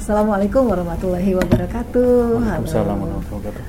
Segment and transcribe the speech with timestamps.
[0.00, 2.40] Assalamualaikum warahmatullahi wabarakatuh.
[2.40, 3.66] Waalaikumsalam warahmatullahi wabarakatuh.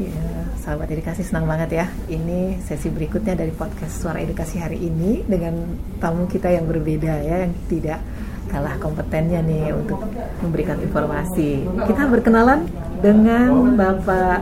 [0.00, 0.24] Ya,
[0.64, 1.86] sahabat edukasi senang banget ya.
[2.08, 7.44] Ini sesi berikutnya dari podcast Suara Edukasi hari ini dengan tamu kita yang berbeda ya,
[7.44, 8.00] yang tidak
[8.48, 10.00] kalah kompetennya nih untuk
[10.40, 11.68] memberikan informasi.
[11.68, 12.64] Kita berkenalan
[13.04, 14.40] dengan Bapak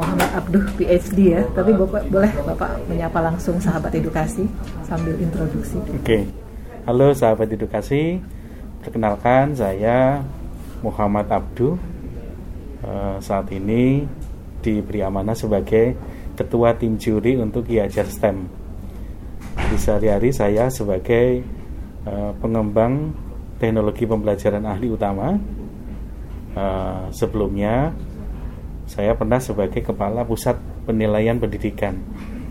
[0.00, 4.48] Muhammad Abduh PhD ya, tapi Bapak boleh Bapak menyapa langsung sahabat edukasi
[4.88, 5.76] sambil introduksi.
[5.92, 6.24] Oke.
[6.88, 8.16] Halo sahabat edukasi.
[8.82, 10.26] Perkenalkan saya
[10.82, 11.78] Muhammad Abduh.
[12.82, 14.02] Eh, saat ini
[14.58, 15.94] diberi amanah sebagai
[16.34, 18.42] ketua tim juri untuk Ki Hajar STEM.
[19.70, 21.44] Di sehari-hari saya sebagai
[22.04, 23.12] uh, pengembang
[23.56, 25.36] teknologi pembelajaran ahli utama.
[26.52, 27.92] Uh, sebelumnya
[28.84, 31.96] saya pernah sebagai kepala pusat penilaian pendidikan.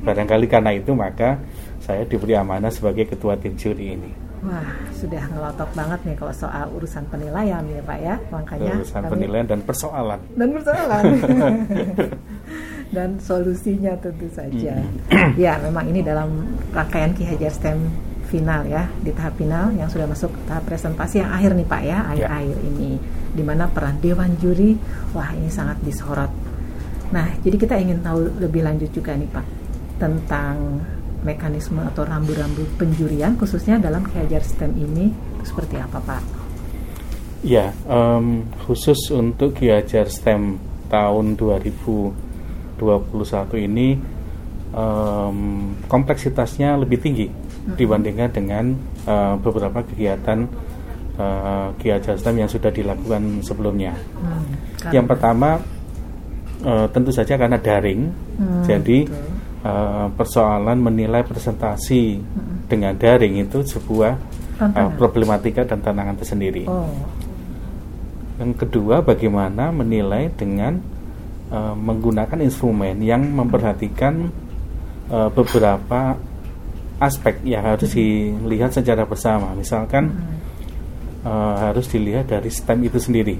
[0.01, 1.41] Barangkali karena itu maka
[1.81, 4.20] saya diberi amanah sebagai ketua tim juri ini.
[4.41, 8.15] Wah, sudah ngelotok banget nih kalau soal urusan penilaian ya Pak ya.
[8.33, 9.11] Makanya urusan kami...
[9.13, 10.19] penilaian dan persoalan.
[10.33, 11.03] Dan persoalan.
[12.95, 14.81] dan solusinya tentu saja.
[15.37, 17.79] ya, memang ini dalam rangkaian Ki Hajar STEM
[18.33, 21.97] final ya, di tahap final yang sudah masuk tahap presentasi yang akhir nih Pak ya,
[22.09, 22.65] akhir-akhir ya.
[22.65, 22.91] ini
[23.31, 24.75] di mana peran dewan juri
[25.13, 26.31] wah ini sangat disorot.
[27.11, 29.45] Nah, jadi kita ingin tahu lebih lanjut juga nih Pak
[29.99, 30.81] tentang
[31.21, 35.13] mekanisme atau rambu-rambu penjurian khususnya dalam keajar STEM ini
[35.45, 36.23] seperti apa Pak?
[37.41, 40.61] Ya, um, khusus untuk Kiajar STEM
[40.93, 42.77] tahun 2021
[43.65, 43.97] ini
[44.77, 47.81] um, kompleksitasnya lebih tinggi hmm.
[47.81, 48.77] dibandingkan dengan
[49.09, 50.45] uh, beberapa kegiatan
[51.17, 53.97] uh, Kiajar STEM yang sudah dilakukan sebelumnya.
[54.21, 54.45] Hmm,
[54.93, 55.57] yang pertama
[56.61, 58.05] uh, tentu saja karena daring,
[58.37, 62.69] hmm, jadi betul uh, persoalan menilai presentasi hmm.
[62.69, 64.13] dengan daring itu sebuah
[64.61, 66.65] uh, problematika dan tantangan tersendiri.
[66.69, 66.89] Oh.
[68.41, 70.81] Yang kedua, bagaimana menilai dengan
[71.53, 74.33] uh, menggunakan instrumen yang memperhatikan
[75.13, 76.17] uh, beberapa
[77.01, 79.53] aspek yang harus dilihat secara bersama.
[79.57, 80.37] Misalkan hmm.
[81.25, 83.37] uh, harus dilihat dari STEM itu sendiri.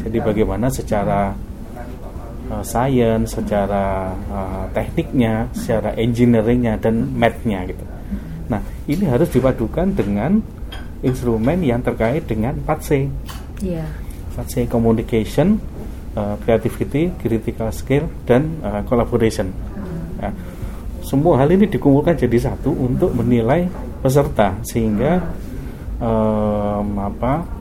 [0.00, 1.34] Jadi bagaimana secara
[2.50, 7.84] uh, science, secara uh, tekniknya, secara engineeringnya dan mathnya gitu.
[8.50, 10.42] Nah ini harus dipadukan dengan
[11.00, 13.08] instrumen yang terkait dengan 4C.
[13.62, 13.88] Yeah.
[14.36, 15.62] 4C communication,
[16.18, 19.50] uh, creativity, critical skill dan uh, collaboration.
[19.50, 20.20] Hmm.
[20.20, 20.30] Ya.
[21.00, 23.66] Semua hal ini dikumpulkan jadi satu untuk menilai
[24.04, 25.24] peserta sehingga
[26.00, 27.59] um, apa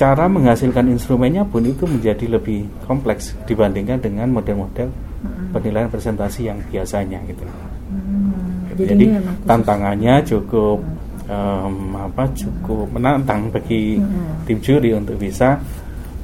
[0.00, 4.88] cara menghasilkan instrumennya pun itu menjadi lebih kompleks dibandingkan dengan model-model
[5.52, 7.44] penilaian presentasi yang biasanya gitu.
[7.44, 8.64] Hmm.
[8.72, 9.06] Jadi, Jadi
[9.44, 10.80] tantangannya cukup
[11.28, 14.48] um, apa cukup menantang bagi hmm.
[14.48, 15.60] tim juri untuk bisa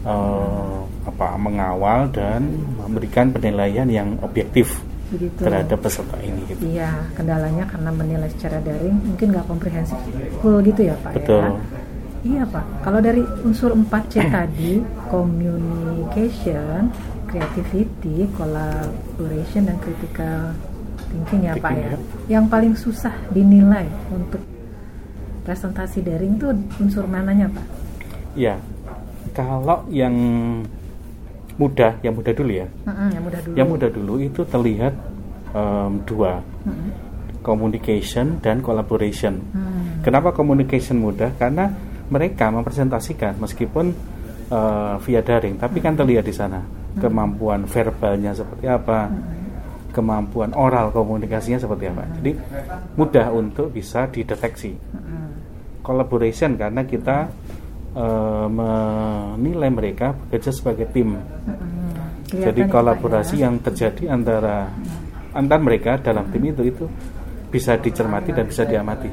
[0.08, 2.48] uh, apa mengawal dan
[2.80, 4.80] memberikan penilaian yang objektif
[5.12, 5.36] Begitu.
[5.36, 6.64] terhadap peserta ini gitu.
[6.64, 10.00] Iya, kendalanya karena menilai secara daring mungkin nggak komprehensif
[10.40, 11.44] full gitu ya Pak Betul.
[11.44, 11.84] ya.
[12.26, 16.90] Iya Pak, kalau dari unsur 4C tadi, communication,
[17.30, 20.50] creativity, collaboration, dan critical
[21.06, 21.94] thinking ya Pak ya.
[22.26, 24.42] Yang paling susah dinilai untuk
[25.46, 26.50] presentasi daring itu
[26.82, 27.66] unsur mananya Pak?
[28.34, 28.58] Ya,
[29.30, 30.14] kalau yang
[31.54, 32.66] mudah, yang mudah dulu ya.
[32.66, 33.54] Mm-hmm, yang mudah dulu.
[33.54, 34.94] Yang mudah dulu itu terlihat
[35.54, 36.42] um, dua.
[36.66, 36.90] Mm-hmm.
[37.46, 39.38] Communication dan collaboration.
[39.54, 40.02] Hmm.
[40.02, 41.30] Kenapa communication mudah?
[41.38, 41.70] Karena
[42.06, 43.90] mereka mempresentasikan meskipun
[44.50, 46.62] uh, via daring, tapi kan terlihat di sana
[46.96, 49.10] kemampuan verbalnya seperti apa,
[49.92, 52.04] kemampuan oral komunikasinya seperti apa.
[52.20, 52.32] Jadi
[52.96, 54.76] mudah untuk bisa dideteksi.
[55.84, 57.30] Collaboration karena kita
[57.94, 61.14] uh, menilai mereka bekerja sebagai tim.
[62.26, 63.46] Jadi kolaborasi ya.
[63.46, 64.66] yang terjadi antara
[65.30, 66.84] antar mereka dalam tim itu itu
[67.46, 69.06] bisa dicermati dan bisa diamati.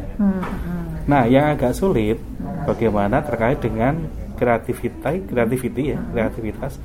[1.04, 2.18] Nah, yang agak sulit
[2.64, 6.80] bagaimana terkait dengan kreativitas, kreativiti ya, kreativitas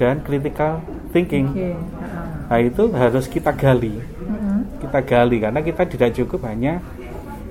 [0.00, 0.80] dan critical
[1.12, 1.52] thinking.
[1.52, 1.74] Okay.
[2.48, 3.96] Nah, itu harus kita gali.
[4.80, 6.82] Kita gali karena kita tidak cukup hanya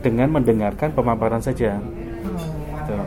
[0.02, 1.78] dengan mendengarkan pemaparan saja.
[1.80, 2.98] Gitu.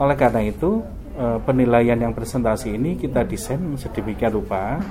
[0.00, 0.82] Oleh karena itu,
[1.14, 4.82] eh, penilaian yang presentasi ini kita desain sedemikian rupa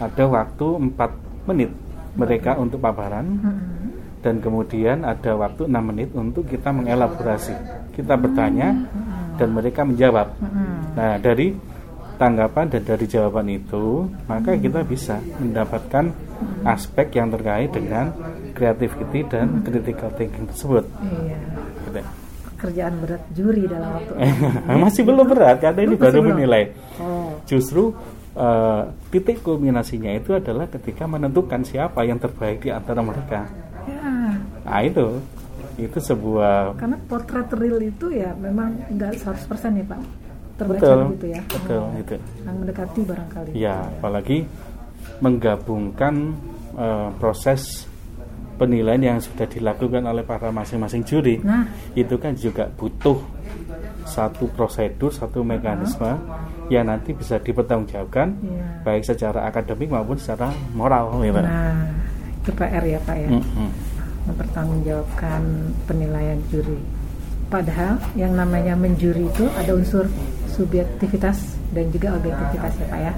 [0.00, 0.66] ada waktu
[0.96, 1.10] 4
[1.44, 1.70] menit
[2.16, 3.26] mereka untuk paparan
[4.24, 7.54] dan kemudian ada waktu 6 menit untuk kita mengelaborasi.
[7.98, 8.78] Kita bertanya
[9.34, 10.38] dan mereka menjawab.
[10.94, 11.50] Nah, dari
[12.18, 16.10] tanggapan dan dari jawaban itu, maka kita bisa mendapatkan
[16.62, 18.14] aspek yang terkait dengan
[18.54, 20.86] creativity dan critical thinking tersebut.
[21.02, 21.38] Iya.
[21.88, 22.02] Gitu.
[22.58, 24.18] kerjaan berat juri dalam waktu
[24.82, 26.34] masih belum berat karena ini baru belum?
[26.34, 26.74] menilai.
[26.98, 27.94] oh Justru
[28.34, 28.82] eh,
[29.14, 33.46] titik kulminasinya itu adalah ketika menentukan siapa yang terbaik di antara mereka.
[33.86, 34.34] ya
[34.66, 35.22] Nah itu
[35.78, 40.00] itu sebuah karena potret real itu ya memang nggak 100% ya pak
[40.54, 42.14] terbaca betul gitu ya betul Oh, itu.
[42.42, 44.38] yang mendekati barangkali Ya apalagi
[45.18, 46.34] menggabungkan
[46.74, 47.86] eh, proses
[48.54, 51.62] penilaian yang sudah dilakukan oleh para masing-masing juri nah
[51.94, 53.22] itu kan juga butuh
[54.02, 56.16] satu prosedur, satu mekanisme
[56.68, 58.64] yang nanti bisa dipertanggungjawabkan Iya.
[58.82, 61.38] baik secara akademik maupun secara moral gitu.
[61.38, 61.86] nah
[62.36, 63.68] itu PR ya pak ya Mm-mm.
[64.28, 65.42] Mempertanggungjawabkan
[65.88, 66.78] penilaian juri.
[67.48, 70.04] Padahal yang namanya menjuri itu ada unsur
[70.52, 73.12] subjektivitas dan juga objektivitas ya Pak ya.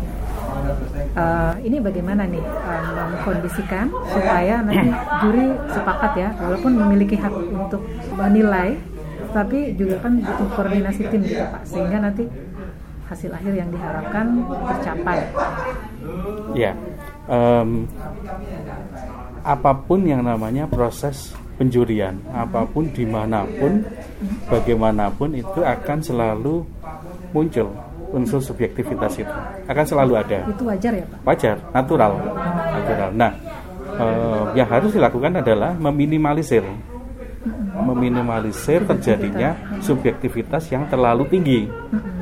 [1.11, 4.89] Eh, ini bagaimana nih eh, mengkondisikan supaya nanti
[5.27, 7.83] juri sepakat ya, walaupun memiliki hak untuk
[8.15, 8.79] menilai,
[9.35, 12.31] tapi juga kan butuh koordinasi tim gitu Pak, sehingga nanti
[13.11, 15.19] hasil akhir yang diharapkan tercapai.
[16.55, 16.79] Ya,
[17.27, 17.91] em,
[19.43, 23.85] apa pun yang namanya proses penjurian, apa pun di mana pun,
[24.49, 26.65] bagaimanapun itu akan selalu
[27.37, 27.69] muncul
[28.11, 29.37] unsur subjektivitas itu,
[29.69, 30.39] akan selalu ada.
[30.49, 31.19] Itu wajar ya Pak?
[31.23, 32.13] wajar, natural,
[32.75, 33.11] natural.
[33.13, 33.33] Nah,
[34.01, 36.65] eh, yang harus dilakukan adalah meminimalisir,
[37.77, 39.55] meminimalisir terjadinya
[39.85, 41.61] subjektivitas yang terlalu tinggi.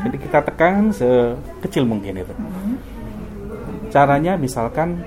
[0.03, 2.35] Jadi kita tekan sekecil mungkin itu.
[3.88, 4.99] Caranya misalkan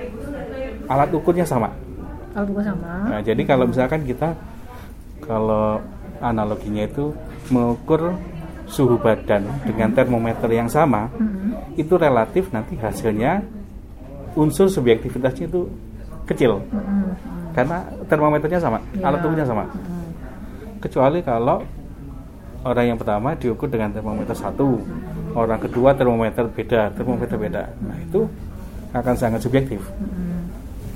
[0.89, 1.90] alat ukurnya sama.
[2.31, 4.33] Kalau bukan sama, Nah, jadi kalau misalkan kita
[5.21, 5.79] kalau
[6.19, 7.11] analoginya itu
[7.49, 8.15] mengukur
[8.65, 11.75] suhu badan dengan termometer yang sama, Mm-mm.
[11.75, 13.43] itu relatif nanti hasilnya
[14.31, 15.67] unsur subjektivitasnya itu
[16.23, 17.11] kecil Mm-mm.
[17.51, 19.11] karena termometernya sama, Iya.
[19.11, 19.67] alat ukurnya sama.
[20.79, 21.61] Kecuali kalau
[22.63, 24.79] orang yang pertama diukur dengan termometer satu,
[25.35, 27.63] orang kedua termometer beda, termometer beda.
[27.83, 28.23] Nah itu
[28.95, 29.83] akan sangat subjektif.
[29.99, 30.30] Mm-mm.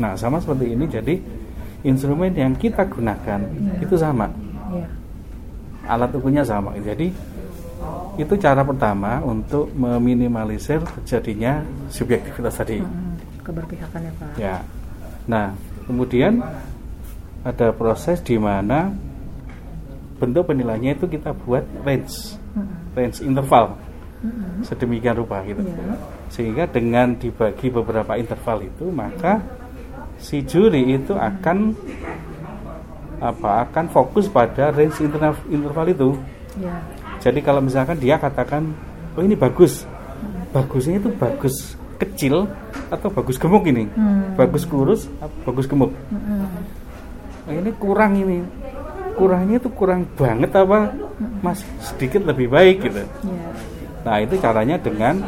[0.02, 1.16] Nah sama seperti ini jadi
[1.86, 3.40] instrumen yang kita gunakan
[3.78, 4.26] itu sama,
[4.74, 4.88] Iya.
[5.86, 6.74] alat ukurnya sama.
[6.82, 7.14] Jadi
[8.16, 11.62] itu cara pertama untuk meminimalisir terjadinya
[11.92, 12.82] subjektivitas tadi.
[13.46, 14.30] Keberpihakan ya Pak.
[14.40, 14.56] Ya.
[15.30, 15.54] Nah,
[15.86, 16.42] kemudian
[17.46, 18.90] ada proses di mana
[20.18, 22.40] bentuk penilaiannya itu kita buat range,
[22.98, 23.78] range interval
[24.66, 25.62] sedemikian rupa gitu.
[25.62, 25.94] Iya.
[26.34, 29.44] Sehingga dengan dibagi beberapa interval itu maka
[30.20, 31.76] si juri itu akan
[33.20, 36.10] apa akan fokus pada range interval, interval itu.
[36.60, 36.76] Iya.
[37.24, 38.70] Jadi kalau misalkan dia katakan,
[39.18, 39.88] oh ini bagus,
[40.52, 42.46] bagusnya itu bagus kecil
[42.92, 44.36] atau bagus gemuk ini, Hmm.
[44.36, 45.08] bagus kurus,
[45.48, 45.96] bagus gemuk.
[46.12, 46.44] Mm-mm.
[47.46, 48.44] Nah, ini kurang ini,
[49.16, 50.92] kurangnya itu kurang banget apa
[51.40, 53.04] masih sedikit lebih baik gitu.
[53.04, 53.48] Iya.
[54.06, 55.24] Nah itu caranya dengan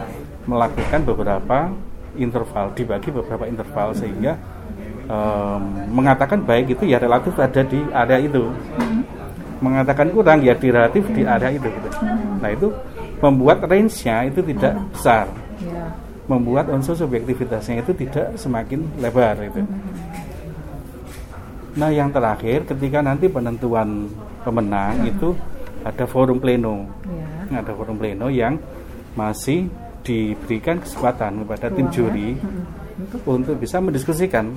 [0.45, 1.71] melakukan beberapa
[2.19, 4.37] interval, dibagi beberapa interval sehingga
[5.07, 5.61] em,
[5.91, 8.43] mengatakan baik itu ya relatif ada di area itu,
[9.59, 11.67] mengatakan kurang ya di relatif di area itu.
[11.67, 11.89] Gitu.
[12.37, 12.67] Nah itu
[13.17, 15.25] membuat range-nya itu tidak besar,
[15.57, 15.89] Iya.
[16.29, 19.65] membuat unsur subjektivitasnya itu tidak semakin lebar itu.
[21.77, 24.09] Nah yang terakhir ketika nanti penentuan
[24.41, 25.33] pemenang itu
[25.85, 26.85] ada forum pleno
[27.49, 27.61] Iya.
[27.63, 28.57] ada forum pleno yang
[29.17, 29.65] masih
[30.07, 31.93] diberikan kesempatan kepada tim ya.
[31.93, 32.29] juri.
[32.97, 34.49] Untuk untuk bisa mendiskusikan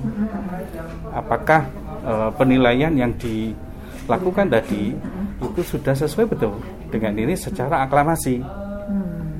[1.13, 1.67] apakah
[2.07, 4.95] eh, penilaian yang dilakukan tadi
[5.41, 6.55] itu sudah sesuai betul
[6.87, 8.39] dengan ini secara aklamasi.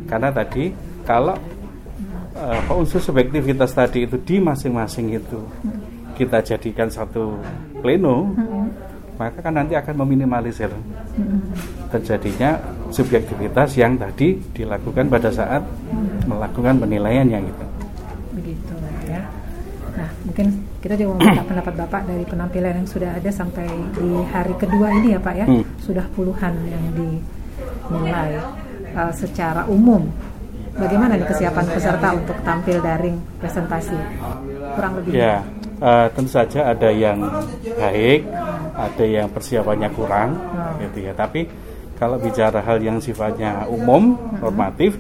[0.05, 0.75] Karena tadi
[1.07, 1.33] kalau
[2.35, 5.39] apa, unsur subjektivitas tadi itu di masing-masing itu
[6.17, 7.37] kita jadikan satu
[7.79, 8.29] pleno
[9.21, 10.69] maka kan nanti akan meminimalisir
[11.93, 12.57] terjadinya
[12.91, 15.63] subjektivitas yang tadi dilakukan pada saat
[16.27, 17.65] melakukan penilaiannya gitu.
[18.35, 18.73] begitu
[19.07, 19.21] ya.
[19.95, 20.47] Nah, mungkin
[20.79, 24.87] kita juga mau minta pendapat Bapak dari penampilan yang sudah ada sampai di hari kedua
[25.01, 25.45] ini ya Pak ya.
[25.47, 25.63] Hmm.
[25.79, 28.39] Sudah puluhan yang dinilai
[28.95, 30.07] uh, secara umum.
[30.71, 33.97] Bagaimana nih kesiapan peserta untuk tampil daring presentasi?
[34.71, 35.19] Kurang lebih.
[35.19, 35.43] Ya,
[35.83, 37.19] eh, tentu saja ada yang
[37.75, 38.23] baik,
[38.71, 40.39] ada yang persiapannya kurang,
[40.79, 41.11] gitu ya.
[41.11, 41.43] Tapi
[42.01, 44.97] kalau bicara hal yang sifatnya umum, normatif,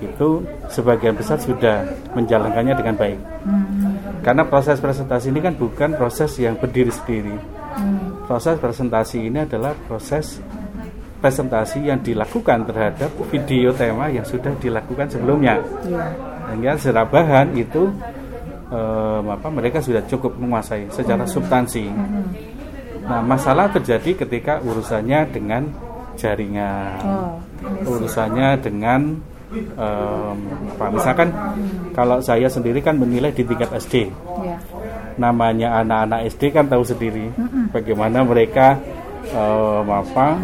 [0.00, 0.40] itu
[0.72, 1.84] sebagian besar sudah
[2.16, 3.20] menjalankannya dengan baik.
[3.44, 3.92] Hmm.
[4.24, 7.36] Karena proses presentasi ini kan bukan proses yang berdiri sendiri.
[7.76, 8.24] Hmm.
[8.24, 10.40] Proses presentasi ini adalah proses
[11.20, 15.60] presentasi yang dilakukan terhadap video tema yang sudah dilakukan sebelumnya.
[15.84, 16.08] Iya.
[16.48, 17.92] Sehingga secara bahan itu
[18.72, 21.84] em, apa mereka sudah cukup menguasai secara substansi.
[21.92, 22.24] Hmm.
[23.04, 25.89] Nah, masalah terjadi ketika urusannya dengan
[26.20, 27.00] jaringan.
[27.00, 27.34] Oh,
[27.88, 29.16] urusannya dengan
[29.50, 30.36] em,
[30.70, 31.28] apa misalkan
[31.90, 34.56] kalau saya sendiri kan menilai di tingkat SD Ya.
[35.16, 37.28] namanya anak-anak SD kan tahu sendiri
[37.68, 38.78] bagaimana mereka
[39.26, 40.38] em, apa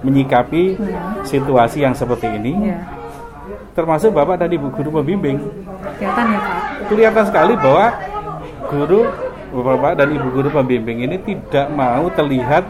[0.00, 0.78] menyikapi
[1.22, 2.72] situasi yang seperti ini.
[2.72, 2.80] Ya.
[3.70, 5.38] termasuk bapak tadi bu guru pembimbing
[5.96, 6.56] Kelihatan ya Pak.
[6.88, 7.86] kelihatan sekali bahwa
[8.66, 9.00] guru
[9.50, 12.62] bapak dan ibu guru pembimbing ini tidak mau terlihat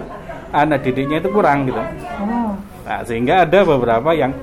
[0.51, 1.83] anak didiknya itu kurang gitu
[2.21, 2.53] Oh,
[2.91, 4.35] Nah, sehingga ada beberapa yang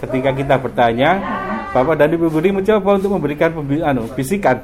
[0.00, 1.20] ketika kita bertanya,
[1.76, 3.52] Bapak dan Ibu guru mencoba untuk memberikan
[3.84, 4.56] anu, bisikan,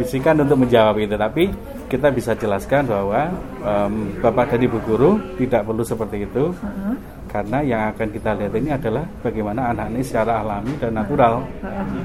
[0.00, 1.12] bisikan untuk menjawab itu.
[1.20, 1.52] Tapi
[1.92, 3.28] kita bisa jelaskan bahwa
[3.60, 6.94] em, Bapak dan Ibu guru tidak perlu seperti itu, heeh.
[7.28, 11.44] karena yang akan kita lihat ini adalah bagaimana anak ini secara alami dan natural.
[11.60, 12.00] Heeh.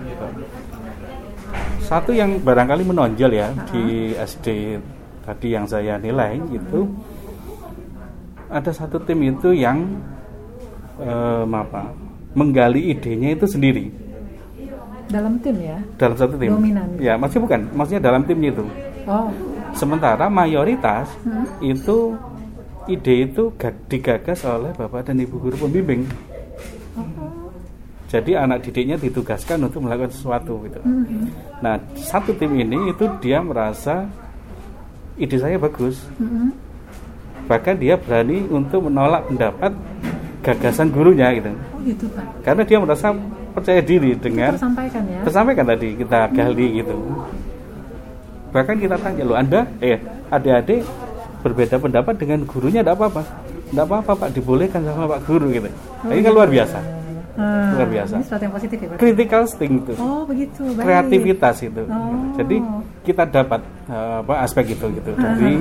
[1.88, 4.76] Satu yang barangkali menonjol ya di SD
[5.24, 6.84] tadi yang saya nilai itu
[8.48, 9.84] ada satu tim itu yang
[10.98, 11.92] em, apa
[12.32, 13.88] menggali idenya itu sendiri
[15.06, 15.78] Dalam tim ya.
[15.96, 16.50] dalam satu tim.
[16.50, 16.98] Dominan.
[16.98, 18.66] Ya, maksudnya bukan, maksudnya dalam timnya itu.
[19.06, 19.30] Oh,
[19.72, 21.46] Sementara mayoritas Hmm.
[21.62, 22.18] itu
[22.86, 26.10] ide itu ga- digagas oleh bapak dan ibu guru pembimbing.
[28.06, 30.80] Jadi anak didiknya ditugaskan untuk melakukan sesuatu gitu.
[30.80, 31.25] Mhm.
[31.60, 34.06] Nah, satu tim ini itu dia merasa
[35.16, 36.06] ide saya bagus.
[36.16, 36.54] Mhm.
[37.46, 39.72] Bahkan dia berani untuk menolak pendapat
[40.42, 41.50] gagasan gurunya gitu.
[41.54, 42.25] Oh gitu Pak.
[42.42, 43.08] Karena dia merasa
[43.54, 45.20] percaya diri dengan Tersampaikan ya.
[45.24, 46.96] tersampaikan tadi kita gali gitu.
[48.52, 50.00] Bahkan kita tanya loh, Anda eh
[50.32, 50.82] adik-adik
[51.44, 53.22] berbeda pendapat dengan gurunya tidak apa-apa.
[53.66, 55.68] Tidak apa-apa Pak, dibolehkan sama Pak Guru gitu.
[56.06, 56.80] Nah, ini kan luar biasa.
[57.36, 58.14] Ah, Luar biasa.
[58.16, 58.98] Ini sesuatu yang positif ya Pak.
[59.02, 59.94] Critical thinking itu.
[60.00, 60.62] Oh begitu.
[60.72, 60.86] Baik.
[60.88, 61.82] kreativitas itu.
[61.84, 62.32] Oh.
[62.40, 62.56] Jadi
[63.04, 63.60] kita dapat
[63.92, 65.60] eh, apa aspek itu gitu dari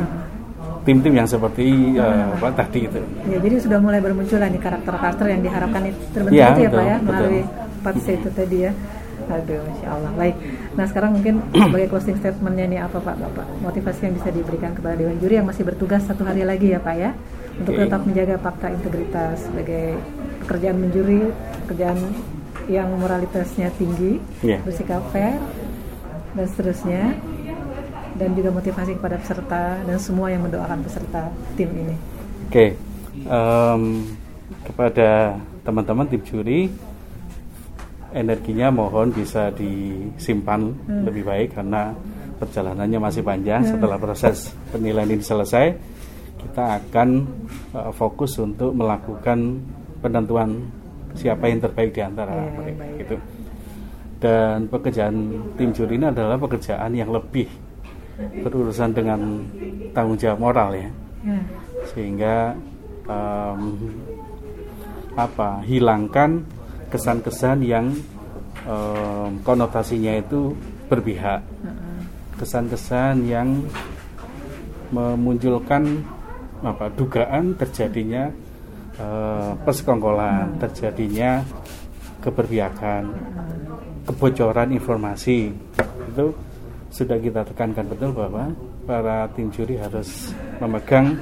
[0.85, 3.01] tim-tim yang seperti eh, apa tadi itu.
[3.27, 6.79] Ya, jadi sudah mulai bermunculan nih karakter-karakter yang diharapkan itu terbentuk Iya, itu ya betul,
[6.79, 7.43] Pak ya melalui
[7.83, 8.73] 4C itu tadi ya.
[9.25, 10.13] Aduh, masya Allah.
[10.21, 10.37] Baik.
[10.77, 13.47] Nah sekarang mungkin sebagai closing statementnya nih apa Pak Bapak?
[13.65, 16.95] Motivasi yang bisa diberikan kepada Dewan Juri yang masih bertugas satu hari lagi ya Pak
[16.95, 17.11] ya,
[17.57, 19.97] untuk tetap menjaga fakta integritas sebagai
[20.45, 21.33] pekerjaan menjuri,
[21.65, 21.99] pekerjaan
[22.69, 24.61] yang moralitasnya tinggi, Iya.
[24.61, 25.41] bersikap fair
[26.37, 27.03] dan seterusnya,
[28.15, 31.29] dan juga motivasi kepada peserta dan semua yang mendoakan peserta
[31.59, 31.97] tim ini.
[32.51, 32.79] Oke,
[33.27, 33.83] em,
[34.63, 35.35] kepada
[35.67, 36.71] teman-teman tim juri,
[38.15, 40.71] energinya mohon bisa disimpan
[41.03, 41.91] lebih baik karena
[42.39, 43.67] perjalanannya masih panjang.
[43.67, 45.75] Setelah proses penilaian ini selesai,
[46.39, 47.09] kita akan
[47.75, 49.59] eh, fokus untuk melakukan
[49.99, 50.63] penentuan
[51.17, 52.79] siapa yang terbaik di antara Iya, mereka.
[52.79, 52.95] baik.
[53.03, 53.17] Gitu.
[54.23, 55.15] Dan pekerjaan
[55.59, 57.45] tim juri ini adalah pekerjaan yang lebih
[58.17, 59.21] berurusan dengan
[59.91, 60.91] tanggung jawab moral ya.
[61.25, 61.41] Ya.
[61.89, 62.53] sehingga
[63.09, 63.61] em,
[65.17, 66.45] apa hilangkan
[66.93, 67.97] kesan-kesan yang
[68.69, 70.53] em, konotasinya itu
[70.89, 71.41] berpihak.
[72.35, 73.63] Kesan-kesan yang
[74.95, 76.03] memunculkan
[76.65, 78.31] apa dugaan terjadinya
[78.97, 81.45] eh, persekongkolan terjadinya
[82.23, 83.03] keberpihakan
[84.09, 85.53] kebocoran informasi.
[86.13, 86.33] Itu
[86.95, 88.55] sudah kita tekankan betul bahwa
[88.87, 90.31] para tim juri harus
[90.63, 91.19] memegang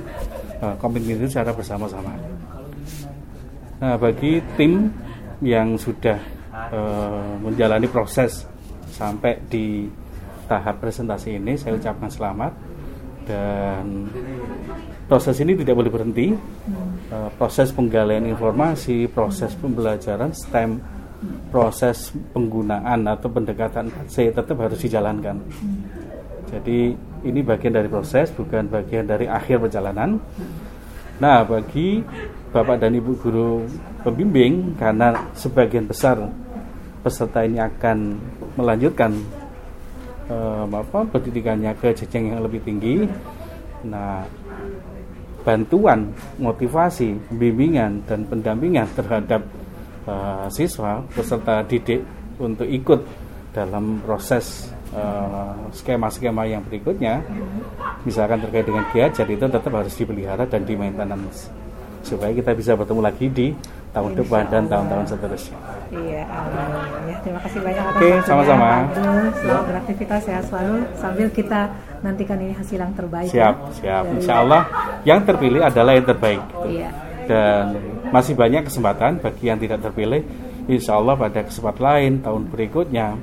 [0.61, 2.13] eh, komitmen itu secara bersama-sama.
[3.81, 4.93] Nah, bagi tim
[5.41, 6.21] yang sudah
[6.53, 8.45] eh, menjalani proses
[8.93, 9.89] sampai di
[10.45, 12.53] tahap presentasi ini, saya ucapkan selamat
[13.25, 14.13] dan
[15.09, 16.37] proses ini tidak boleh berhenti.
[17.09, 20.85] Eh, proses penggalian informasi, proses pembelajaran STEM,
[21.51, 25.39] proses penggunaan atau pendekatan C tetap harus dijalankan.
[26.53, 26.93] Jadi
[27.25, 30.21] ini bagian dari proses, bukan bagian dari akhir perjalanan.
[31.17, 32.03] Nah, bagi
[32.53, 33.65] Bapak dan Ibu guru
[34.05, 36.19] pembimbing, karena sebagian besar
[37.01, 38.21] peserta ini akan
[38.59, 39.17] melanjutkan
[40.29, 43.09] eh, apa pendidikannya ke jenjang yang lebih tinggi.
[43.89, 44.27] Nah,
[45.43, 49.43] bantuan, motivasi, bimbingan dan pendampingan terhadap
[50.07, 52.01] eh, siswa peserta didik
[52.39, 53.01] untuk ikut
[53.53, 57.21] dalam proses eh, skema-skema yang berikutnya,
[58.03, 61.53] misalkan terkait dengan Kiajar itu tetap harus dipelihara dan di maintenance
[62.03, 63.55] supaya kita bisa bertemu lagi di
[63.95, 65.59] tahun depan dan tahun-tahun seterusnya.
[65.93, 67.13] Iya, amin.
[67.13, 68.71] ya terima kasih banyak atas Oke, sama-sama.
[69.37, 71.61] Selamat beraktivitas sehat selalu sambil kita
[72.01, 73.29] nantikan ini hasil yang terbaik.
[73.29, 73.73] Siap, ya.
[73.77, 74.03] siap.
[74.09, 74.63] Dari- Insya Allah
[75.05, 76.43] yang terpilih adalah yang terbaik.
[76.67, 76.91] Iya.
[77.23, 77.79] dan
[78.13, 80.23] masih banyak kesempatan bagi yang tidak terpilih
[80.69, 83.19] insya Allah pada kesempatan lain tahun berikutnya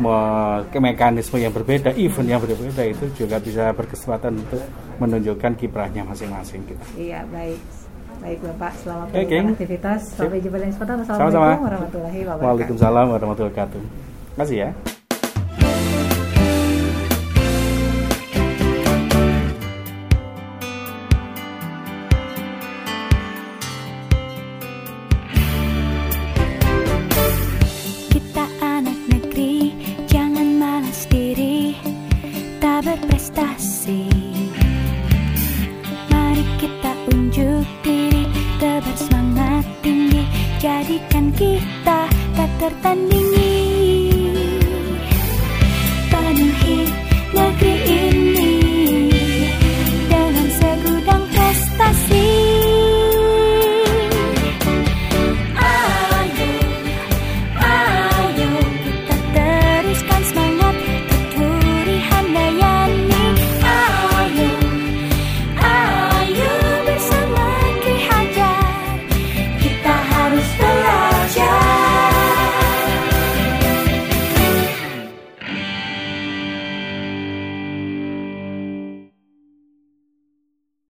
[0.00, 4.62] me- mekanisme yang berbeda event yang berbeda itu juga bisa berkesempatan untuk
[4.98, 6.82] menunjukkan kiprahnya masing-masing gitu.
[6.96, 7.60] Iya, baik.
[8.22, 10.00] Baik Bapak, selamat Oke, melakukan aktivitas.
[10.14, 10.94] Sampai jumpa di kesempatan.
[11.02, 11.26] Sama-sama.
[11.26, 12.46] Assalamualaikum warahmatullahi wabarakatuh.
[12.46, 13.80] Waalaikumsalam warahmatullahi wabarakatuh.
[13.82, 14.91] Terima kasih ya.